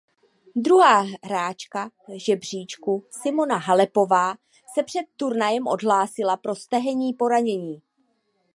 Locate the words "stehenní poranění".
6.55-7.81